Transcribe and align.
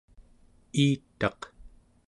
iitaq 0.81 1.41